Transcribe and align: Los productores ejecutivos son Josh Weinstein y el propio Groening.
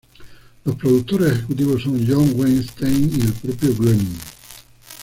Los 0.65 0.77
productores 0.77 1.31
ejecutivos 1.31 1.83
son 1.83 2.03
Josh 2.07 2.33
Weinstein 2.33 3.19
y 3.21 3.21
el 3.21 3.33
propio 3.33 3.75
Groening. 3.77 4.17